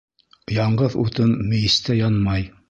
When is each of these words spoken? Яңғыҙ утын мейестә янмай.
Яңғыҙ 0.55 0.95
утын 1.03 1.37
мейестә 1.53 1.99
янмай. 2.01 2.49